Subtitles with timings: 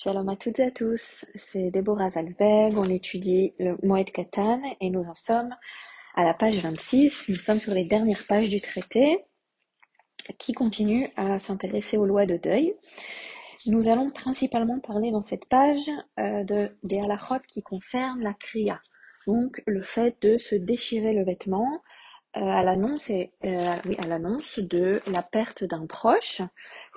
[0.00, 4.90] Shalom à toutes et à tous, c'est Deborah Salzberg, on étudie le Moed Katan et
[4.90, 5.52] nous en sommes
[6.14, 9.24] à la page 26, nous sommes sur les dernières pages du traité
[10.38, 12.76] qui continue à s'intéresser aux lois de deuil.
[13.66, 15.90] Nous allons principalement parler dans cette page
[16.20, 18.80] euh, de, des halachot qui concernent la kriya,
[19.26, 21.82] donc le fait de se déchirer le vêtement
[22.34, 23.24] à l'annonce euh,
[23.86, 26.42] oui, à l'annonce de la perte d'un proche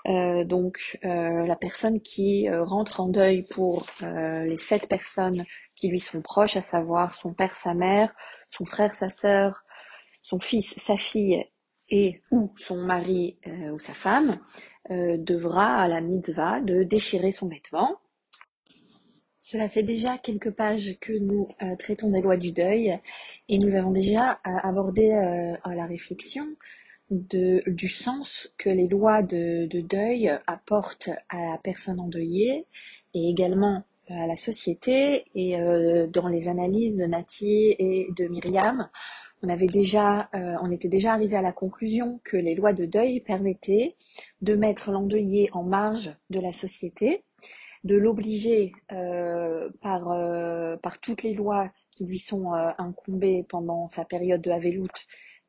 [0.08, 5.44] euh, donc euh, la personne qui euh, rentre en deuil pour les sept personnes
[5.76, 8.14] qui lui sont proches, à savoir son père, sa mère,
[8.50, 9.64] son frère, sa sœur,
[10.22, 11.44] son fils, sa fille
[11.90, 13.40] et ou son mari
[13.72, 14.40] ou sa femme,
[14.90, 18.00] devra à la mitzvah de déchirer son vêtement.
[19.42, 21.48] Cela fait déjà quelques pages que nous
[21.80, 23.00] traitons des lois du deuil
[23.50, 25.10] et nous avons déjà abordé
[25.66, 26.46] la réflexion
[27.12, 32.66] du sens que les lois de, deuil apportent à la personne endeuillée
[33.14, 35.26] et également à la société.
[35.36, 38.90] Et euh, dans les analyses de Nati et de Myriam,
[39.44, 43.96] on euh, on était déjà arrivé à la conclusion que les lois de deuil permettaient
[44.42, 47.24] de mettre l'endeuillé en marge de la société,
[47.84, 50.04] de l'obliger euh, par,
[50.82, 54.88] par toutes les lois qui lui sont incombées pendant sa période de Havelout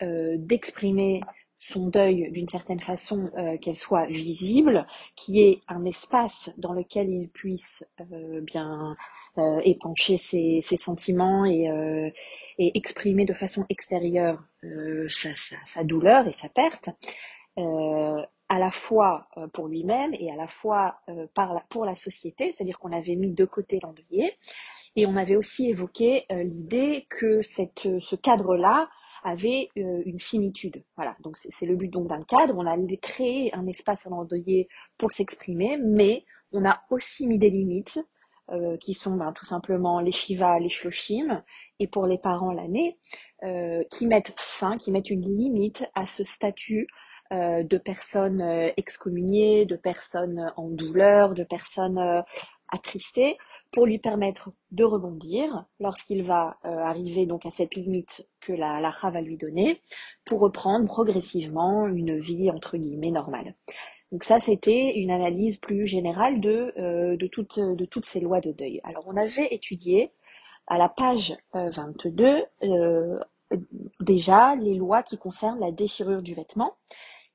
[0.00, 1.20] d'exprimer
[1.64, 7.08] son deuil d'une certaine façon, euh, qu'elle soit visible, qui est un espace dans lequel
[7.08, 8.94] il puisse euh, bien
[9.38, 12.12] euh, épancher ses, sentiments et,
[12.58, 14.42] et, exprimer de façon extérieure
[15.08, 15.30] sa,
[15.64, 16.90] sa, douleur et sa perte,
[18.52, 22.92] à la fois pour lui-même et à la fois la, pour la société, c'est-à-dire qu'on
[22.92, 24.36] avait mis de côté l'endeuillé,
[24.94, 28.90] et on avait aussi évoqué l'idée que cette, ce cadre-là
[29.22, 30.84] avait euh, une finitude.
[30.96, 32.54] Voilà, donc c'est le but donc d'un cadre.
[32.56, 37.50] On a créé un espace à l'endeuillé pour s'exprimer, mais on a aussi mis des
[37.50, 38.00] limites
[38.50, 41.42] euh, qui sont ben, tout simplement les shiva, les shloshim,
[41.78, 42.98] et pour les parents l'année,
[43.44, 46.86] euh, qui mettent fin, qui mettent une limite à ce statut
[47.32, 48.42] de personnes
[48.76, 52.22] excommuniées, de personnes en douleur, de personnes
[52.68, 53.38] attristées,
[53.72, 58.80] pour lui permettre de rebondir lorsqu'il va euh, arriver donc à cette limite que la
[58.80, 59.80] lacha va lui donner
[60.24, 63.54] pour reprendre progressivement une vie entre guillemets normale.
[64.12, 68.80] Donc ça c'était une analyse plus générale de, euh, de, toutes, ces lois de deuil.
[68.84, 70.12] Alors on avait étudié
[70.66, 73.18] à la page 22 euh,
[74.00, 76.76] déjà les lois qui concernent la déchirure du vêtement.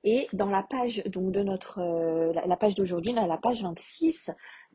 [0.03, 1.81] Et dans la page donc de notre
[2.33, 4.31] la, page d'aujourd'hui, la page 26,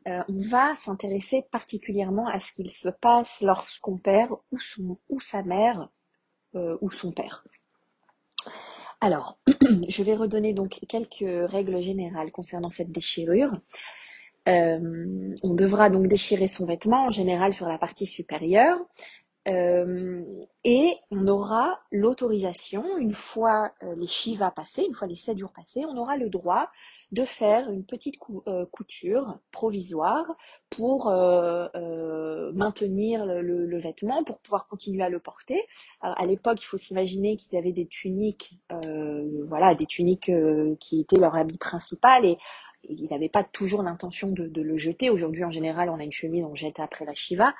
[0.07, 5.19] euh, on va s'intéresser particulièrement à ce qu'il se passe lorsqu'on perd ou, son, ou
[5.21, 5.89] sa mère
[6.55, 7.45] euh, ou son père.
[8.99, 9.37] Alors,
[9.87, 13.51] je vais redonner donc quelques règles générales concernant cette déchirure.
[14.49, 18.77] Euh, on devra donc déchirer son vêtement en général sur la partie supérieure.
[19.47, 20.23] Euh,
[20.63, 25.51] et on aura l'autorisation, une fois euh, les Shiva passés, une fois les sept jours
[25.51, 26.69] passés, on aura le droit
[27.11, 28.15] de faire une petite
[28.47, 30.33] euh, couture provisoire
[30.69, 31.11] pour
[32.53, 35.61] maintenir le, vêtement, pour pouvoir continuer à le porter.
[36.01, 38.57] à l'époque, il faut s'imaginer qu'ils avaient des tuniques,
[39.47, 40.31] voilà, des tuniques
[40.79, 42.37] qui étaient leur habit principal et
[42.89, 45.09] ils n'avaient pas toujours l'intention de, de, le jeter.
[45.09, 47.53] Aujourd'hui, en général, on a une chemise, on jette après la Shiva.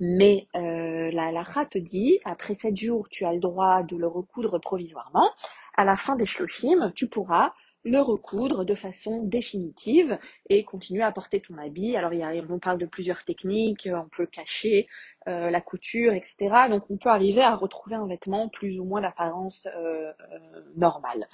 [0.00, 4.06] Mais euh, la halakha te dit, après sept jours, tu as le droit de le
[4.06, 5.30] recoudre provisoirement.
[5.76, 7.52] À la fin des shloshim, tu pourras
[7.84, 11.96] le recoudre de façon définitive et continuer à porter ton habit.
[11.96, 12.12] Alors
[12.50, 14.88] on parle de plusieurs techniques, on peut cacher
[15.26, 16.68] euh, la couture, etc.
[16.70, 21.28] Donc on peut arriver à retrouver un vêtement plus ou moins d'apparence euh, euh normale.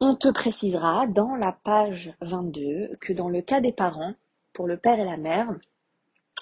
[0.00, 4.14] On te précisera dans la page 22 que dans le cas des parents,
[4.52, 5.48] pour le père et la mère,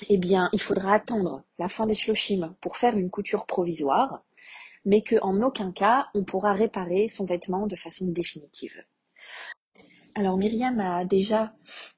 [0.09, 4.23] eh bien, il faudra attendre la fin des shloshim pour faire une couture provisoire,
[4.85, 8.85] mais qu'en aucun cas on pourra réparer son vêtement de façon définitive.
[10.15, 11.53] Alors Myriam a déjà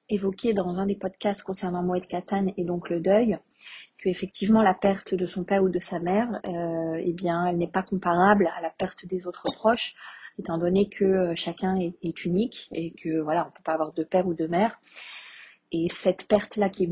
[0.09, 3.39] évoqué dans un des podcasts concernant Moed Katan et donc le deuil,
[3.97, 7.57] que effectivement la perte de son père ou de sa mère, euh, eh bien, elle
[7.57, 9.95] n'est pas comparable à la perte des autres proches,
[10.39, 14.05] étant donné que euh, chacun est, unique et que voilà, on peut pas avoir de
[14.05, 14.81] père ou de mère.
[15.73, 16.91] Et cette perte-là qui est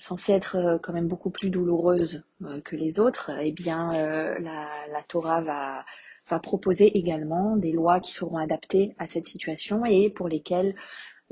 [0.00, 4.38] censée être euh, quand même beaucoup plus douloureuse euh, que les autres, eh bien, euh,
[4.38, 5.84] la, Torah va,
[6.28, 10.74] va proposer également des lois qui seront adaptées à cette situation et pour lesquelles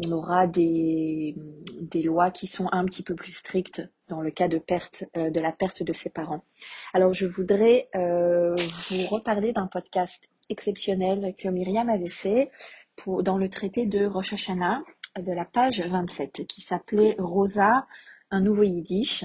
[0.05, 1.35] on aura des,
[1.81, 5.41] des lois qui sont un petit peu plus strictes dans le cas de perte de
[5.41, 6.45] la perte de ses parents.
[6.95, 12.53] Alors je voudrais vous reparler d'un podcast exceptionnel que Myriam avait fait
[12.95, 14.83] pour, dans le traité de Rosh Hashanah
[15.19, 17.87] de la page 27 qui s'appelait Rosa,
[18.31, 19.25] un nouveau yiddish.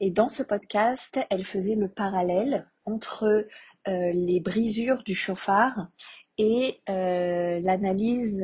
[0.00, 3.46] Et dans ce podcast, elle faisait le parallèle entre
[3.88, 5.88] euh, les brisures du chauffard
[6.38, 8.42] et euh, l'analyse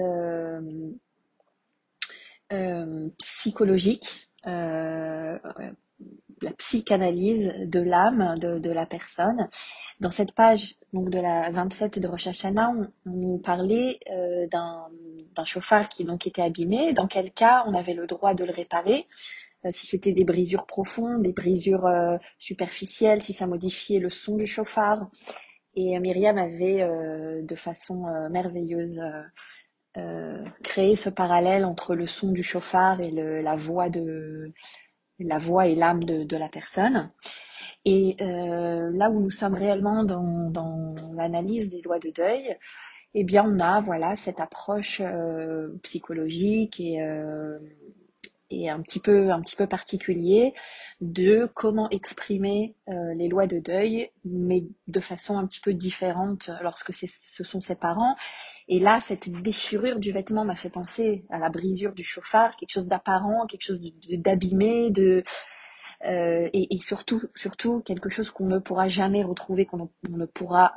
[2.52, 5.40] euh, psychologique, la
[6.58, 9.49] psychanalyse de l'âme de, la personne.
[10.00, 14.00] Dans cette page donc de la 27 de Rosh Hashanah, on, nous parlait
[14.50, 18.52] d'un chauffard qui donc était abîmé, dans quel cas on avait le droit de le
[18.52, 19.06] réparer,
[19.70, 21.88] si c'était des brisures profondes, des brisures
[22.38, 25.09] superficielles, si ça modifiait le son du chauffard.
[25.75, 26.87] Et Myriam avait
[27.43, 29.00] de façon merveilleuse
[30.62, 34.53] créé ce parallèle entre le son du chauffard et la voix de
[35.19, 37.11] la voix et l'âme de, la personne.
[37.85, 42.59] Et là où nous sommes réellement dans, dans l'analyse des lois de deuil,
[43.14, 45.03] eh bien, on a voilà cette approche
[45.82, 46.99] psychologique et
[48.52, 50.52] et un petit peu, un petit peu particulier
[51.00, 56.50] de comment exprimer euh, les lois de deuil, mais de façon un petit peu différente
[56.62, 58.14] lorsque ce sont ses parents.
[58.69, 62.72] Et là, cette déchirure du vêtement m'a fait penser à la brisure du chauffard, quelque
[62.72, 65.25] chose d'apparent, quelque chose d'abîmé, de,
[66.04, 70.72] euh, et, surtout, surtout quelque chose qu'on ne pourra jamais retrouver, qu'on ne pourra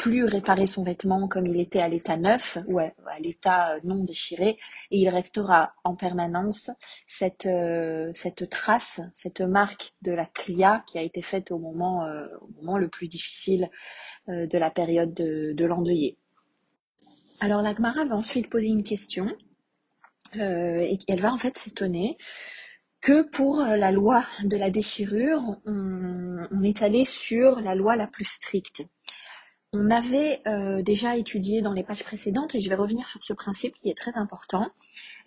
[0.00, 2.90] plus réparer son vêtement comme il était à l'état neuf ou à,
[3.22, 4.56] l'état euh, non déchiré
[4.90, 6.70] et il restera en permanence
[7.06, 12.06] cette, euh, cette trace, cette marque de la clia qui a été faite au moment,
[12.06, 12.26] euh,
[12.78, 13.68] le plus difficile
[14.26, 16.16] de la période de, l'endeuillé.
[17.40, 19.28] Alors la Gemara va ensuite poser une question
[20.34, 22.16] et elle va en fait s'étonner
[23.02, 28.26] que pour la loi de la déchirure, on est allé sur la loi la plus
[28.26, 28.82] stricte.
[29.72, 33.32] On avait euh, déjà étudié dans les pages précédentes, et je vais revenir sur ce
[33.32, 34.68] principe qui est très important,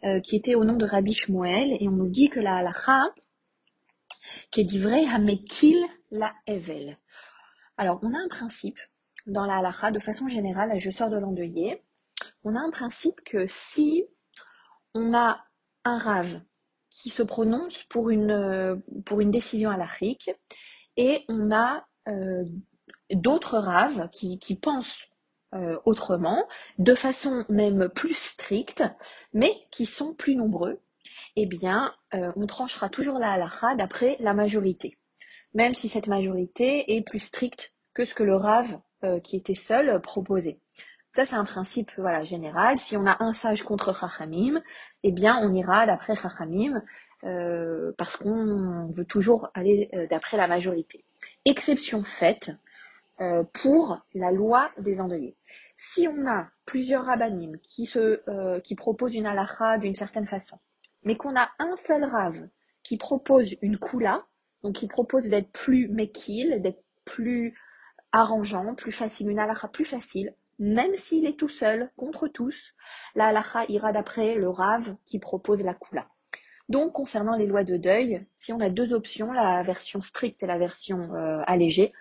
[0.03, 3.05] euh, qui était au nom de Rabbi Shmuel, et on nous dit que la halacha,
[4.51, 5.81] qui est vrai hamekil
[6.11, 6.97] la evel.
[7.77, 8.79] Alors, on a un principe
[9.27, 11.81] dans la halacha, de façon générale, je sors de l'endeuillé,
[12.43, 14.03] on a un principe que si
[14.93, 15.41] on a
[15.85, 16.41] un rave
[16.89, 20.31] qui se prononce pour une, une décision halachique,
[20.97, 22.43] et on a euh,
[23.11, 25.07] d'autres raves qui, pensent
[25.53, 26.47] euh, autrement,
[26.79, 28.83] de façon même plus stricte,
[29.33, 30.79] mais qui sont plus nombreux,
[31.35, 34.97] eh bien, euh, on tranchera toujours la halakha d'après la majorité,
[35.53, 39.55] même si cette majorité est plus stricte que ce que le rave euh, qui était
[39.55, 40.59] seul proposait.
[41.15, 42.79] Ça, c'est un principe voilà, général.
[42.79, 44.59] Si on a un sage contre Chachamim,
[45.03, 46.81] eh bien, on ira d'après Chachamim,
[47.97, 51.05] parce qu'on veut toujours aller d'après la majorité.
[51.45, 52.51] Exception faite,
[53.53, 55.35] pour la loi des endeuillés.
[55.75, 60.57] Si on a plusieurs rabbinim qui, euh, qui proposent une halakha d'une certaine façon,
[61.03, 62.47] mais qu'on a un seul rave
[62.83, 64.25] qui propose une kula,
[64.61, 67.57] donc qui propose d'être plus mekil, d'être plus
[68.11, 72.75] arrangeant, plus facile, une halakha plus facile, même s'il est tout seul contre tous,
[73.15, 76.07] la halakha ira d'après le rave qui propose la kula.
[76.69, 80.47] Donc, concernant les lois de deuil, si on a deux options, la version stricte et
[80.47, 81.93] la version euh, allégée,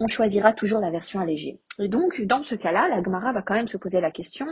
[0.00, 1.60] on choisira toujours la version allégée.
[1.78, 4.46] Et donc, dans ce cas-là, la Gemara va quand même se poser la question,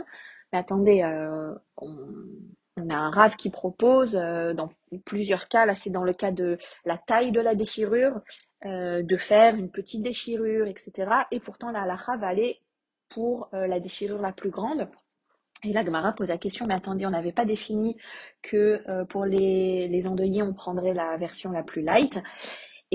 [0.51, 4.69] mais attendez, euh, on, a un rave qui propose, euh, dans
[5.05, 8.21] plusieurs cas, là c'est dans le cas de la taille de la déchirure,
[8.65, 11.09] euh, de faire une petite déchirure, etc.
[11.31, 12.59] Et pourtant, la halakha va aller
[13.09, 14.89] pour la déchirure la plus grande.
[15.63, 17.95] Et la Gemara pose la question, mais attendez, on n'avait pas défini
[18.41, 22.19] que pour les, les endeuillés, on prendrait la version la plus light.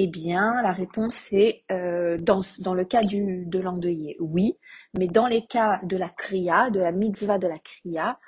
[0.03, 2.41] Eh bien, la réponse est euh, dans,
[2.73, 4.57] le cas de l'endeuillé, oui,
[4.99, 8.19] mais dans les cas de la kriya, de la mitzvah de la kriya,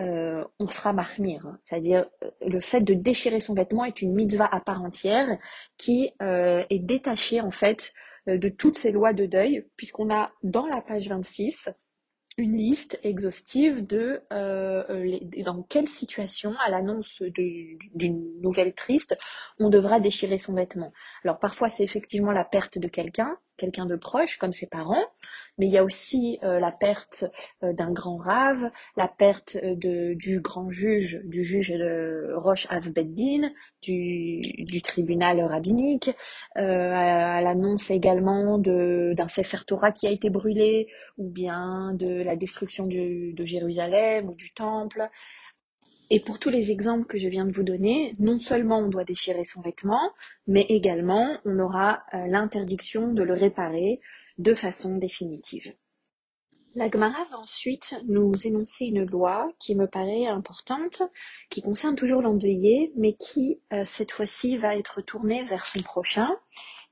[0.00, 1.58] euh, on sera mahmir.
[1.66, 5.36] C'est-à-dire, euh, le fait de déchirer son vêtement est une mitzvah à part entière
[5.76, 7.92] qui est détachée, en fait,
[8.26, 11.68] de toutes ces lois de deuil, puisqu'on a dans la page 26
[12.38, 19.18] une liste exhaustive de euh, euh, dans quelle situation, à l'annonce d'une nouvelle triste,
[19.58, 20.92] on devra déchirer son vêtement.
[21.24, 25.04] Alors parfois c'est effectivement la perte de quelqu'un, quelqu'un de proche, comme ses parents,
[25.58, 27.24] mais il y a aussi euh, la perte
[27.62, 31.74] euh, d'un grand rave, la perte euh, de, du grand juge, du juge
[32.34, 33.50] Roche Avbeddin,
[33.82, 36.10] du, tribunal rabbinique,
[36.54, 40.88] à, l'annonce également d'un Sefer Torah qui a été brûlé,
[41.18, 45.10] ou bien de la destruction de Jérusalem ou du temple.
[46.10, 49.04] Et pour tous les exemples que je viens de vous donner, non seulement on doit
[49.04, 50.12] déchirer son vêtement,
[50.46, 54.00] mais également on aura l'interdiction de le réparer
[54.38, 55.74] de façon définitive.
[56.74, 61.02] La Gemara va ensuite nous énoncer une loi qui me paraît importante,
[61.50, 66.28] qui concerne toujours l'endeuillé, mais qui euh, cette fois-ci va être tournée vers son prochain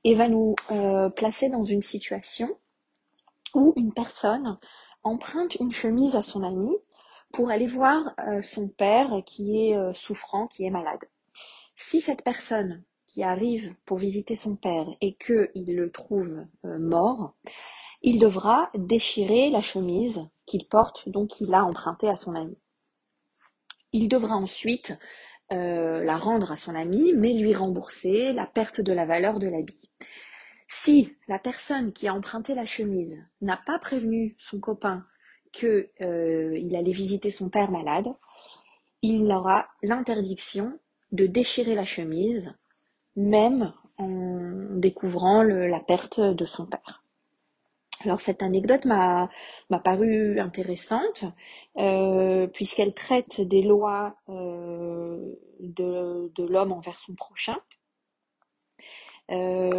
[0.03, 2.49] et va nous euh, placer dans une situation
[3.53, 4.57] où une personne
[5.03, 6.75] emprunte une chemise à son ami
[7.31, 11.03] pour aller voir euh, son père qui est euh, souffrant, qui est malade.
[11.75, 17.35] Si cette personne qui arrive pour visiter son père et qu'il le trouve euh, mort,
[18.01, 22.57] il devra déchirer la chemise qu'il porte, donc qu'il a empruntée à son ami.
[23.91, 24.97] Il devra ensuite
[25.49, 29.89] la rendre à son ami, mais lui rembourser la perte de la valeur de l'habit.
[30.67, 35.05] Si la personne qui a emprunté la chemise n'a pas prévenu son copain
[35.57, 38.07] qu'il euh, allait visiter son père malade,
[39.01, 40.77] il aura l'interdiction
[41.11, 42.53] de déchirer la chemise,
[43.15, 44.39] même en
[44.75, 47.03] découvrant la perte de son père.
[48.01, 49.29] Alors cette anecdote m'a
[49.83, 51.25] paru intéressante
[51.77, 57.57] euh, puisqu'elle traite des lois euh, de, l'homme envers son prochain.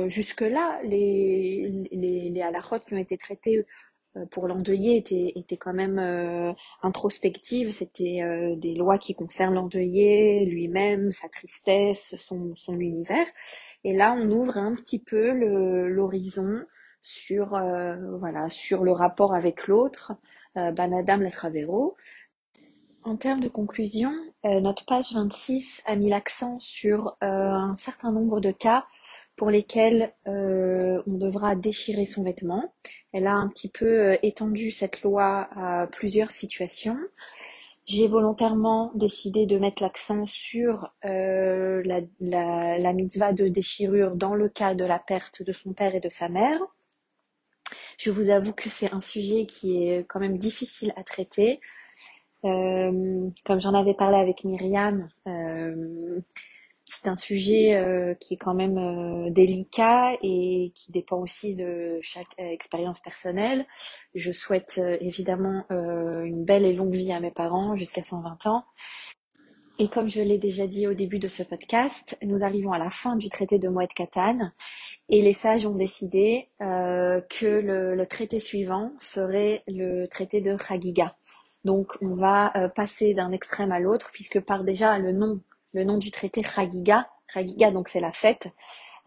[0.08, 2.44] Jusque-là, les, les,
[2.86, 3.64] qui ont été traités
[4.26, 7.70] pour l'endeuillé était, était quand même euh, introspective.
[7.70, 13.26] C'était euh, des lois qui concernent l'endeuillé lui-même, sa tristesse, son, son univers.
[13.84, 15.32] Et là, on ouvre un petit peu
[15.88, 16.64] l'horizon
[17.00, 20.14] sur voilà le rapport avec l'autre,
[20.56, 21.96] Banadam Lechavero.
[23.04, 28.50] En termes de conclusion, notre page 26 a mis l'accent sur un certain nombre de
[28.50, 28.84] cas
[29.38, 32.74] pour lesquels euh, on devra déchirer son vêtement.
[33.12, 36.98] Elle a un petit peu euh, étendu cette loi à plusieurs situations.
[37.86, 41.82] J'ai volontairement décidé de mettre l'accent sur euh,
[42.20, 46.10] la, mitzvah de déchirure dans le cas de la perte de son père et de
[46.10, 46.60] sa mère.
[47.96, 51.60] Je vous avoue que c'est un sujet qui est quand même difficile à traiter.
[52.42, 55.08] comme j'en avais parlé avec Myriam,
[56.90, 61.98] c'est un sujet euh, qui est quand même euh, délicat et qui dépend aussi de
[62.02, 63.66] chaque euh, expérience personnelle.
[64.14, 68.64] Je souhaite évidemment une belle et longue vie à mes parents jusqu'à 120 ans.
[69.78, 72.90] Et comme je l'ai déjà dit au début de ce podcast, nous arrivons à la
[72.90, 74.50] fin du traité de Moed Katan
[75.08, 81.14] et les sages ont décidé que le, le, traité suivant serait le traité de Chagiga.
[81.64, 85.40] Donc on va passer d'un extrême à l'autre puisque par déjà le nom
[85.72, 87.08] le nom du traité Chagiga.
[87.32, 88.48] Chagiga, donc c'est la fête.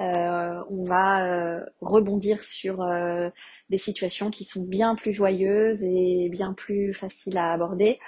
[0.02, 3.30] Euh, on va euh, rebondir sur euh,
[3.70, 8.00] des situations qui sont bien plus joyeuses et bien plus faciles à aborder.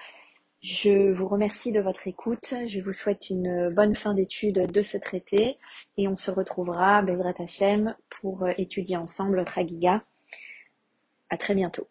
[0.61, 2.53] Je vous remercie de votre écoute.
[2.67, 5.57] Je vous souhaite une bonne fin d'étude de ce traité
[5.97, 10.03] et on se retrouvera, Bezrat Hashem, pour étudier ensemble Chagiga.
[11.29, 11.87] À très bientôt.